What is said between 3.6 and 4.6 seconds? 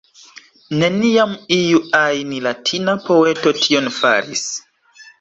tion faris!